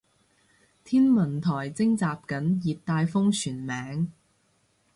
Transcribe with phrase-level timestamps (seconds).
[0.83, 4.11] 天文台徵集緊熱帶風旋名